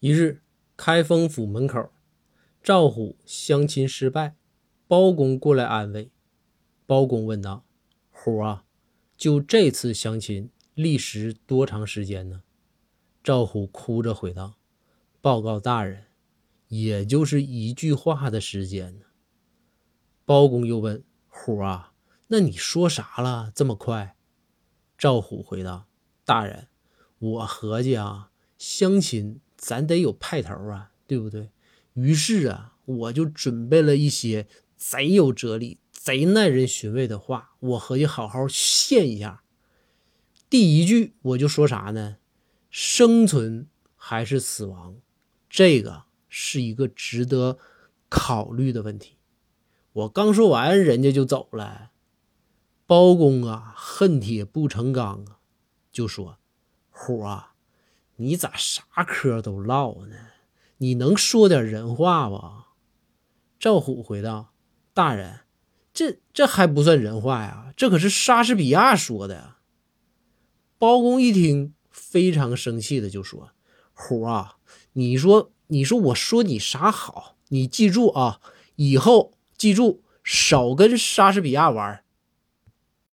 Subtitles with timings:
[0.00, 0.42] 一日，
[0.76, 1.90] 开封府门口，
[2.62, 4.36] 赵虎相亲失败，
[4.86, 6.10] 包公过来安慰。
[6.84, 7.64] 包公问道
[8.12, 8.66] ：“虎啊，
[9.16, 12.42] 就这次相亲，历时多长时间呢？”
[13.24, 14.58] 赵虎哭着回道
[15.22, 16.04] ：“报告大人，
[16.68, 19.06] 也就是一句话的时间呢。”
[20.26, 21.94] 包公又问：“虎啊，
[22.26, 23.50] 那你说啥了？
[23.54, 24.14] 这么快？”
[24.98, 25.86] 赵虎回道
[26.26, 26.68] ：“大人，
[27.18, 31.50] 我合计啊，相亲。”咱得有派头啊，对不对？
[31.94, 39.42] 于是啊，我就准备了一些贼有哲理、贼耐人寻味的话，我合计好好献一下。
[40.50, 42.18] 第一句我就说啥呢？
[42.70, 43.66] 生存
[43.96, 44.96] 还是死亡？
[45.48, 47.58] 这个是一个值得
[48.10, 49.16] 考虑的问题。
[49.94, 51.92] 我刚说完，人家就走了。
[52.86, 55.38] 包公啊，恨铁不成钢啊，
[55.90, 56.38] 就说
[56.90, 57.54] ：“虎啊。”
[58.16, 60.16] 你咋啥嗑都唠呢？
[60.78, 62.40] 你能说点人话不？
[63.58, 64.52] 赵虎回道
[64.92, 65.40] ：“大人，
[65.92, 69.58] 这这还不算人话呀，这可是莎士比亚说的呀。”
[70.78, 73.52] 包公一听，非常生气的就说
[73.94, 74.56] ：“虎啊，
[74.92, 77.36] 你说你说我说你啥好？
[77.48, 78.40] 你记住啊，
[78.76, 82.04] 以后记住少跟莎士比亚玩，